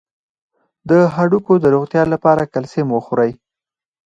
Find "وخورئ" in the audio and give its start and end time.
2.91-3.31